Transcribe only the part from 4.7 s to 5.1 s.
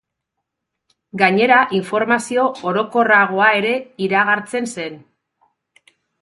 zen.